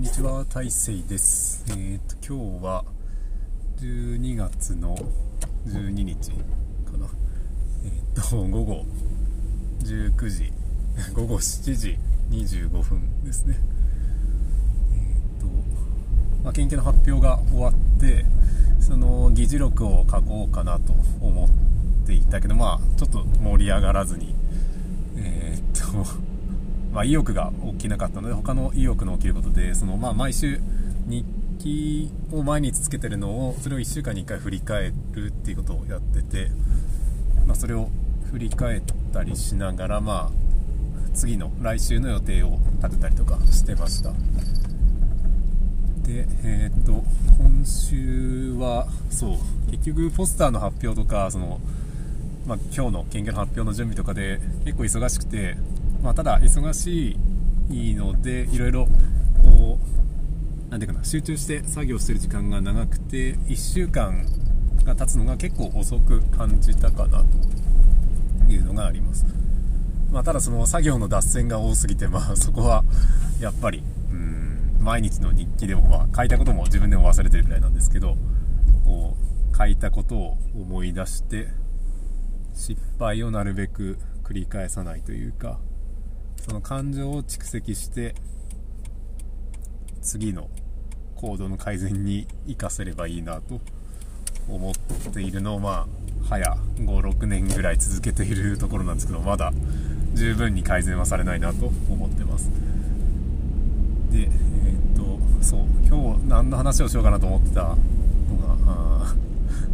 [0.00, 1.62] んにちは、大成です。
[1.68, 2.84] えっ、と、今日は
[3.76, 4.96] 12月の
[5.66, 7.06] 12日かな。
[7.84, 8.86] えっ、と、午後
[9.80, 10.52] 19時、
[11.12, 11.98] 午後7時
[12.30, 13.58] 25分ですね。
[14.94, 15.46] えっ、と、
[16.44, 18.24] まあ、研究の発表が終わって、
[18.80, 24.34] その議事録を書こうかなと思っていたけど、まあ、ちょっと盛り上がらずに、
[25.18, 26.29] えっ、と、
[26.92, 30.60] まあ、意欲が起きなかったので他の意欲の起きることでその、まあ、毎週
[31.06, 31.24] 日
[31.58, 36.50] 記を毎日つけてるのをそれを1週間に1回振り返るっていうことをやってて、
[37.46, 37.88] まあ、それを
[38.30, 44.12] 振り返ったりしながら、まあ、次の来週の予定を立てたりとかしてました。
[46.06, 47.04] でえーっと
[47.38, 51.60] 今週はそう結局ポスターの発表とかその
[52.46, 55.56] まあ、今日の研究の発表の準備とかで結構忙しくて、
[56.02, 57.16] まあ、ただ忙し
[57.68, 58.86] いのでいろいろ
[59.42, 59.78] こ
[60.68, 64.24] うなんていうかな集中して作業してる時間が長くて1週間
[64.84, 67.24] が経つのが結構遅く感じたかな
[68.46, 69.26] というのがあります、
[70.10, 72.84] まあ、ただその作業の脱線が多すぎて、まあ、 そこは
[73.40, 78.16] やっぱりうん毎日の日記でも、まあ、書いたことも自分でも忘れてるぐらいなんですけど
[78.84, 79.16] こ
[79.52, 81.48] う書いたことを思い出して
[82.54, 85.58] 失敗をなるべく繰り返さないというか
[86.40, 88.14] その感情を蓄積して
[90.02, 90.48] 次の
[91.16, 93.60] 行動の改善に生かせればいいなと
[94.48, 94.74] 思っ
[95.12, 95.86] ているのをまあ
[96.28, 99.52] 早56年ぐらい続けているところなんですけどまだ
[100.14, 102.50] 十分に改善はされないなと思ってます。
[104.10, 107.76] でえーっとそう今日何の話をしようかなと思ってたの
[108.66, 109.14] が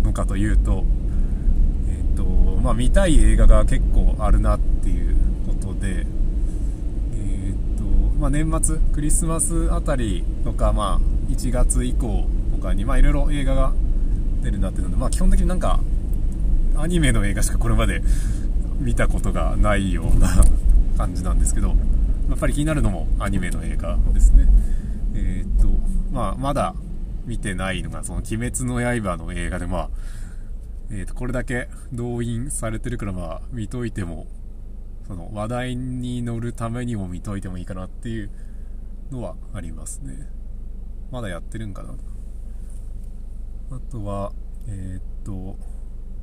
[0.03, 0.84] のかというと
[1.89, 6.05] えっとまあ、見たい映画が結構あるなっていうことで、えっ
[7.78, 7.84] と
[8.27, 13.72] まあ、年末クリスマスあたりとか、まあ、1月以降とかにいろいろ映画が
[14.42, 15.78] 出るなっていうので、まあ、基本的になんか
[16.76, 18.03] アニメの映画しかこれまで
[18.81, 20.28] 見たことがないような
[20.98, 21.75] 感じなんですけどや
[22.34, 24.48] っぱり気になるのもアニメの映画ですね。
[25.14, 25.69] えっと
[26.10, 26.75] まあまだ
[27.26, 29.91] 見てないのがその「鬼滅の刃」の映画でまあ
[30.91, 34.26] えー、とこれだけ動員されてるからまあ見といても
[35.06, 38.31] その話題に乗るためにも見といてもいいかなっていう
[39.11, 40.28] のはありますね。
[41.11, 41.94] まだやってるんかな。
[43.71, 44.33] あとは
[44.67, 45.56] えっ、と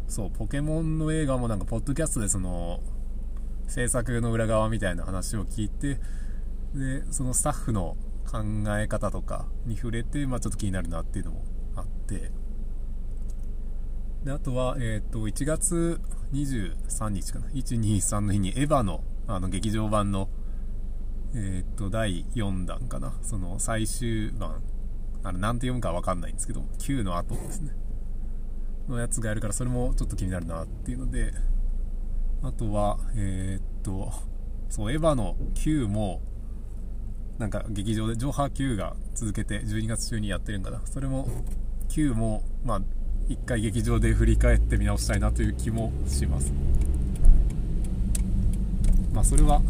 [0.07, 2.81] そうポケモンの映画もなんかポッドキャストでその
[3.67, 5.99] 制作の裏側みたいな話を聞いて
[6.73, 7.95] でそのスタッフの
[8.25, 8.39] 考
[8.77, 11.43] え方とかに触れて、まあ、ちょっと気になるなっていうのも
[11.75, 12.31] あって。
[14.23, 15.99] であとは、えー、と1月
[16.31, 17.47] 23日かな。
[17.49, 20.29] 123の日にエヴァのあの劇場版の、
[21.33, 23.13] えー、と第4弾かな。
[23.21, 24.61] その最終版。
[25.23, 27.71] あのなんて読むか分かんないんですけど9の後ですね。
[28.87, 31.33] のやつがやるからそれもちょっと気になるなっていうので。
[32.43, 34.11] あとはえっ、と
[34.69, 36.21] そうエヴァの9も
[37.37, 40.81] なんか劇場で上波9が続けて12月中にやってるんかな。
[40.85, 41.27] それも
[41.89, 42.81] 9もまあ
[43.29, 46.51] 一回劇場で振り返って見直したいなという気もします。
[49.13, 49.61] まあそれは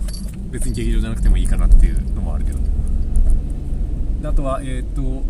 [0.52, 2.58] 別に劇場じゃなくてもいいかなっていうのもあるけど。
[4.28, 5.24] あとはえっ、と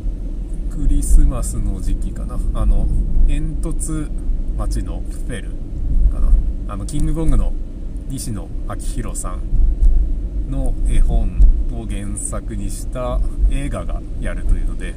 [0.72, 2.39] クリスマスの時期かな。
[2.53, 2.88] あの
[3.28, 4.09] 煙突
[4.57, 5.50] 町のフェル
[6.11, 6.29] かな。
[6.73, 7.53] あのキングコングの
[8.09, 11.40] 西野昭弘さんの絵本
[11.73, 13.19] を原作にした
[13.50, 14.94] 映画がやるというので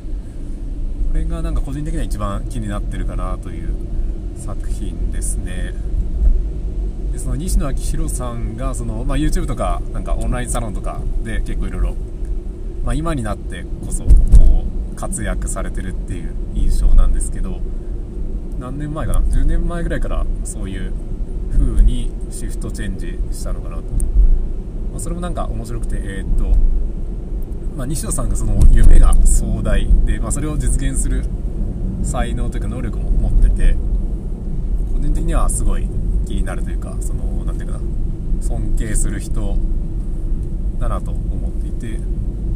[1.11, 3.75] これがなんか個人的には一番気になってるかなという
[4.39, 5.73] 作品ですね。
[7.13, 11.97] でその西野昭弘さんがその、まあ、YouTube とかなんかオンラインサロンとかで結構いろいろ
[12.95, 14.11] 今になってこそこ
[14.93, 17.61] う活躍されてるっていう印象なんですけど
[18.59, 20.93] 何年前かな？10年前ぐらいからそういう
[21.53, 23.89] 風にシフトチェンジしたのかなと、ま
[24.97, 26.57] あ、それもなんか面白くてえー、っと
[27.77, 31.25] まあ、西野さんがその夢が壮大で、まあ、それを実現する
[32.03, 33.77] 才能というか能力も持ってて
[34.95, 35.87] 個人的にはすごい
[36.27, 37.85] 気になるというかそのなんていうかな
[38.43, 39.59] 尊敬する人
[40.79, 42.01] だなと思っていて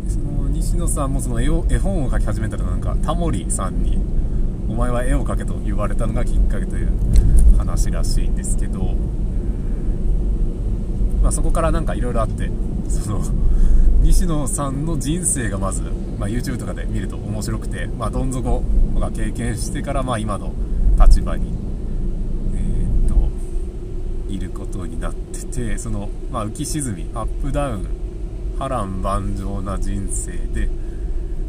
[0.09, 3.99] その西野さんもその絵を絵本を描き始めたらなんかタモリさんに
[4.69, 6.89] 「お前は絵を描け」と言われたのがきっかけという
[7.59, 8.95] 話らしいんですけど、
[11.23, 12.51] まあ、そこからなんかいろいろあって
[12.89, 13.23] その
[14.11, 15.83] 西野さんの人生がまず、
[16.19, 20.53] まあ、YouTube とかで見ると面白くて、まあ、どん底とか経験してから、まあ、今の
[20.99, 21.55] 立場に、
[22.53, 27.87] えー、っといることになっててその、まあ、浮き沈みアップダウン
[28.59, 30.69] 波乱万丈な人生で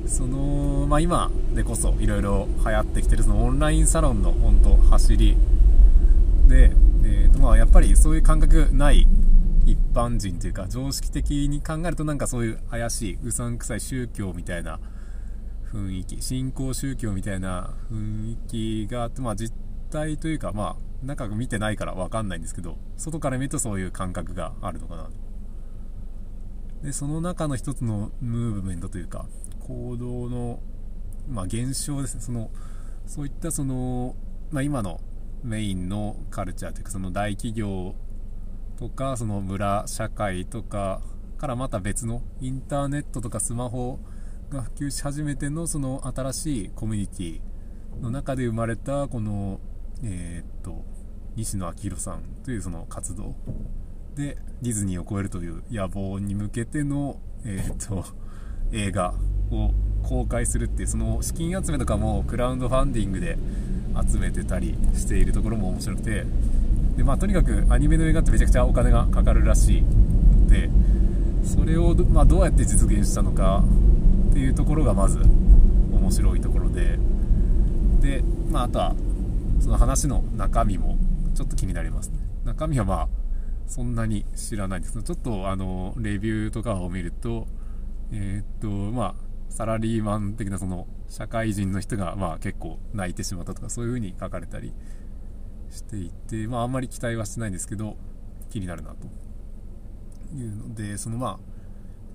[0.06, 5.36] その、まあ、今でこそいろいろ流行ってきてるそのオンラインサロンの本当走り
[6.48, 6.74] で、
[7.06, 9.08] えーとまあ、やっぱりそういう感覚ない
[9.66, 14.80] 一般人というか常識的に考えるとなんかそういう怪しいうさんくさい宗教みたいな
[15.72, 18.38] 雰囲気新興宗教みたいな雰囲
[18.88, 19.54] 気があって、まあ、実
[19.90, 25.10] 態というかまあ中見てないから分かんないんですけど外から見るとそういう感覚があるのかな。
[26.84, 29.28] でその中の一つのムーブメントというか
[29.60, 30.60] 行動の、
[31.30, 32.22] まあ、現象ですね。
[32.22, 32.50] その
[33.06, 34.16] そういったその、
[34.52, 35.00] まあ、今の
[35.44, 37.96] メインのカルチャーというかその大企業
[38.82, 41.02] とかその村社会とか
[41.38, 44.00] からまた別のインターネットとかスマホ
[44.50, 47.42] が普及し始めてのその新しいコミュニティ
[48.02, 49.60] の中で生まれたこの
[50.04, 50.84] えー、っと
[51.36, 53.36] 西野昭弘さんというその活動
[54.16, 58.04] でディズニーを超えるという野望に向けての、えー、っと
[58.72, 59.14] 映画
[59.52, 59.70] を
[60.02, 63.38] 公開するっていうその資金集めとかもクラウドファンディングで
[64.12, 66.26] 集めてたりしているところも面白くて
[66.98, 69.82] で、まあ、とにかくアニメの映画ってめちゃくちゃお金がかかるらしい。
[69.82, 70.70] ので
[71.44, 73.64] それを、まあ、どうやって実現したのか
[74.30, 77.00] っていうところがまず面白いところで。
[78.02, 78.96] で、まあ、あとは
[79.60, 80.98] その話の中身も
[81.36, 82.20] ちょっと気になりますね。
[82.44, 83.08] 中身はまあ
[83.68, 84.94] そんなに知らないんです。
[84.94, 87.48] けどちょっとあのレビューとかを見ると
[88.12, 89.16] えー、っとまあ
[89.50, 94.74] サラリーマン的なその社会人の人がまあ結構泣いてしまったとかそういう風に書かれたり
[95.72, 97.96] していてまああんまり期待はしてないんですけど
[98.50, 99.08] 気になるなと。
[100.34, 101.40] いうのでそのまあ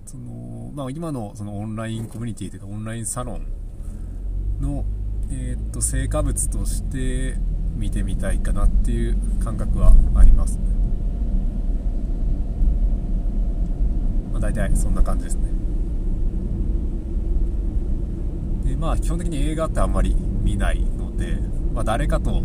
[0.05, 3.45] そのまあ今のそのオンラインコミュニティというかオンラインサロン
[4.61, 4.85] の
[5.29, 7.37] えー、っと成果物として
[7.75, 10.63] 見てみたいかなっていう感覚はあります、ね。
[14.31, 15.51] まあ、大体そんな感じですね。
[18.65, 21.37] でまあ基本的に映画ってあんまり見ないので、
[21.73, 22.41] まあ、誰かと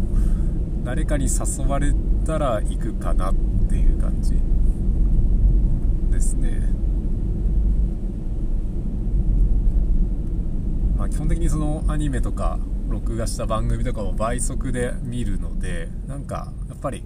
[0.85, 1.93] 誰かに誘われ
[2.27, 3.35] たら行くかなっ
[3.69, 4.33] ていう感じ
[6.11, 6.61] ですね。
[10.97, 12.59] まあ基本的にそのアニメとか
[12.89, 17.05] 録画した番組とかも倍速で見るのでなんかやっぱり、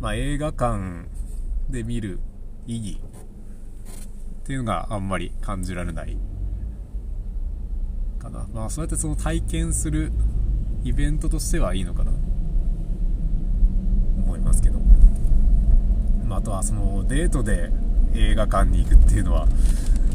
[0.00, 1.06] まあ、映画館
[1.68, 2.20] で見る
[2.66, 6.16] 意義っていうのがあんまり感じられない
[8.18, 8.46] かな。
[8.54, 10.12] まあそうやってその体験する
[10.84, 12.12] イベントとしてはいいのかな。
[14.46, 14.78] ますけど、
[16.26, 17.70] まあ、あとはそのデートで
[18.14, 19.46] 映画館に行くっていうのは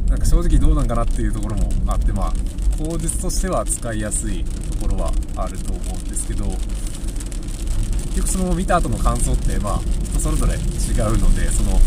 [0.08, 2.34] なんか正直どうなんかなっていうところもあってまあ
[2.78, 11.80] 口実としては使いやすいところはあると思うんですけど結局その見た後の感想ってまあ人それぞれ違うのでその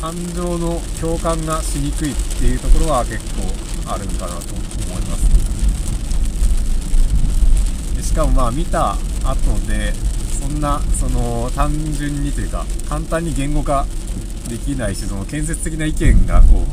[0.00, 3.42] 感情の共感がしにくいっていうところは結構
[3.92, 5.28] あるんかなと思います。
[7.96, 8.98] でしかもまあ見た後
[9.66, 9.92] で
[10.40, 13.86] そんなその単純にというか簡単に言語化
[14.48, 16.64] できないしその建設的な意見がこ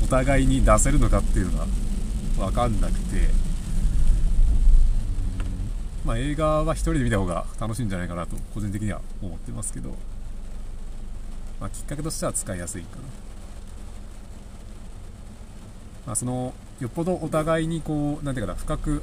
[0.00, 1.66] う お互いに出せるのかっていうのが
[2.38, 3.30] 分かんなくて、
[6.04, 9.90] まあ、映画は1人で見た方が楽しいんじゃないかなと個人的には思ってますけど、
[11.60, 13.02] まあ、きっかけとしては使いやすいかな、
[16.06, 19.02] まあ、そのよっぽどお互いにこうなんていうかな深く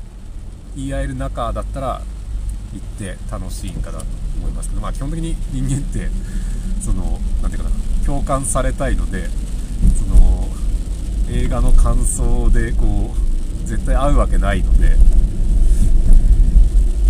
[0.76, 2.02] 言い合える仲だったら
[2.74, 4.06] 行って楽しいんかなと
[4.40, 6.10] 思いますけど、まあ、基本的に人間って
[6.82, 9.28] そのなんていうかな共感されたいので
[9.98, 10.48] その
[11.30, 14.96] 映画の感想でこう絶対合うわけないので、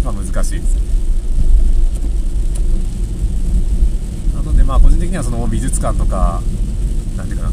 [0.03, 0.75] まあ、難しいです。
[4.35, 6.41] なのでまあ個人的にはその美術館とか
[7.17, 7.51] なんていうかな、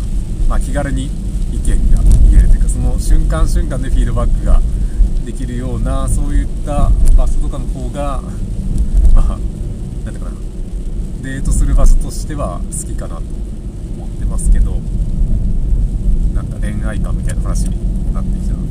[0.49, 1.07] まあ、気軽に
[1.53, 4.61] 意見が言えるというかその瞬間瞬間でフィードバックが
[5.25, 8.23] できるようなそういった場所とかの方が
[9.15, 9.41] まあなん
[10.05, 10.37] ていうかな
[11.23, 13.23] デートする場所としては好きかなと
[13.99, 14.77] 思ってますけど
[16.33, 18.63] なんか恋愛観みたいな話になってきたま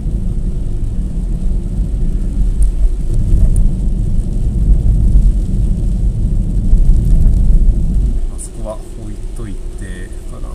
[8.36, 10.50] あそこは置いといてかな。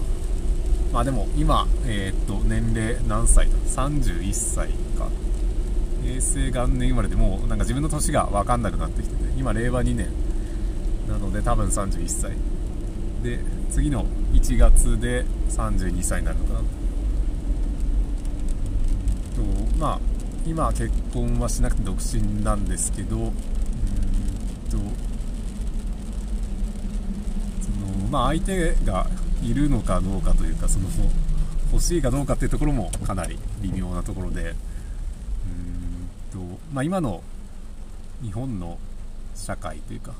[0.92, 5.08] まあでも今えー、っと年齢何歳だ？31歳か。
[6.02, 10.08] 平成元年生まれでもうなんか自分の年が分かんなくなってきてて今令和2年
[11.08, 12.32] なので多分31歳
[13.22, 13.38] で
[13.70, 16.60] 次の1月で32歳になるのかな。
[16.60, 16.64] と
[19.78, 20.00] まあ
[20.46, 23.34] 今結婚はしなくて独身なんですけどうんと
[24.70, 24.76] そ
[28.02, 29.06] のまあ相手が
[29.42, 30.86] いるのかどうかというかその
[31.72, 34.54] 欲しいかどうかっていうところもかなり微妙なところで
[36.34, 37.22] うんと、まあ、今の
[38.22, 38.78] 日本の
[39.34, 40.12] 社会というか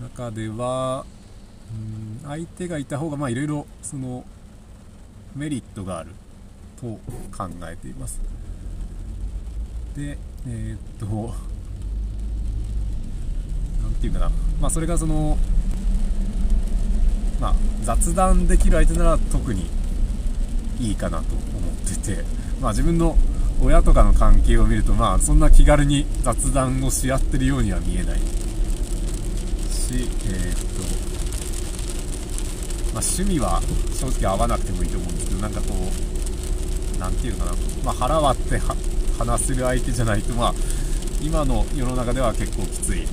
[0.00, 1.04] 中では
[1.72, 4.24] うん相手がいた方がまあいろいろその
[5.36, 6.10] メリットがある
[6.80, 6.86] と
[7.36, 8.20] 考えています。
[9.96, 11.06] でえー、っと
[13.82, 14.30] なんていうかな。
[14.60, 15.36] まあそれがその
[17.40, 19.68] まあ雑談できる相手なら特に
[20.80, 21.42] いいかなと思っ
[21.88, 22.24] てて
[22.60, 23.16] まあ自分の
[23.62, 28.22] 親とかの関係を見るとまあそんな気軽に雑談をし合ってるようには見えないし
[29.92, 30.56] えー、っ
[31.18, 31.23] と
[32.94, 33.60] まあ趣味は
[33.92, 35.74] 正直合わなくてもいいと思うんですけどなんかこ
[36.96, 37.56] うなんていうのかな。
[37.84, 38.58] まあ腹割って
[39.18, 40.54] 話せる相手じゃないとまあ
[41.20, 43.06] 今の世の中では結構きつい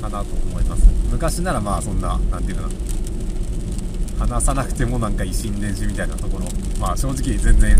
[0.00, 0.82] かなと思います。
[1.10, 4.26] 昔ならまあそんな何て言うかな。
[4.26, 6.46] 話さなくてもなんか維心伝心みたいなところ。
[6.80, 7.76] まあ正直全然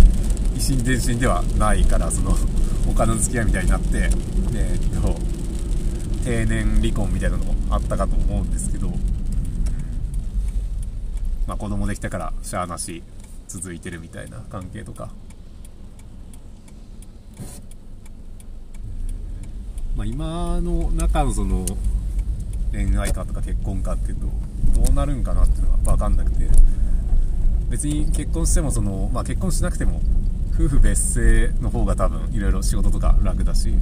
[0.55, 2.37] 維心伝心ではないからその
[2.87, 4.11] 他の付き合いみたいになって。
[4.55, 5.14] え、っと
[6.25, 8.93] 定年離婚みたいなのもあったかと思うんですけど。
[11.47, 13.03] まあ子供できたからしゃあなし
[13.49, 15.11] 続いてるみたいな関係とか。
[19.97, 21.65] まあ、今の中のその
[22.71, 24.17] 恋愛観とか結婚観っていう
[24.75, 26.49] とどうなるんかなっていうのは分かんなくて。
[27.69, 30.00] 別に結婚してもその、まあ、結婚しなくても
[30.55, 33.75] 夫婦別姓の方が多分いろいろ仕事とか楽だし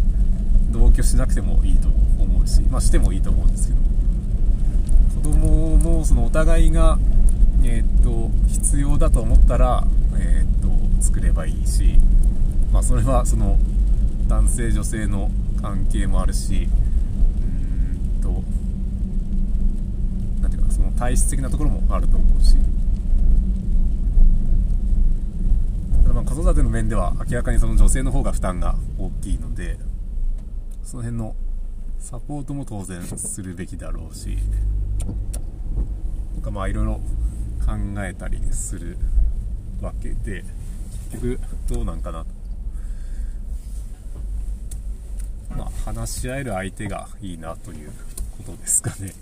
[0.70, 3.80] 同居しなくてもいいと思うし、まあ、してもいいと思うんですけど。
[5.22, 6.98] 子供もそのお互いが、
[7.66, 9.84] えー、っと必要だと思ったら、
[10.18, 11.98] えー、っと作ればいいし、
[12.72, 13.58] まあ、それはその
[14.28, 15.30] 男性女性の
[15.62, 16.68] 関係もあるし
[17.42, 18.42] うんと
[20.42, 22.56] 何ていうかその体質的なところもあると思うし。
[26.12, 29.78] まあ子育ての面では明らかにその女性の方が負担が大きいので
[30.84, 31.34] その辺の
[31.98, 34.38] サポートも当然するべきだろうし。
[36.34, 37.00] なんかまあいろいろ
[37.66, 37.72] 考
[38.04, 38.96] えたりする
[39.80, 40.44] わけで
[41.10, 42.26] 結局どうなんかなと。
[45.56, 47.92] まあ、話し合える相手がいいなという
[48.36, 49.12] ことですかね。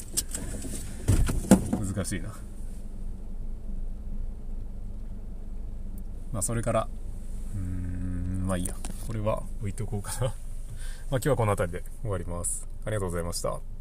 [1.71, 2.29] 難しいな。
[6.33, 6.89] まあそれから
[7.55, 8.75] うーんまあいいや。
[9.07, 10.21] これは置いとこうかな。
[10.21, 10.35] まあ
[11.11, 12.67] 今日はこの辺りで終わります。
[12.85, 13.72] ありがとうございました。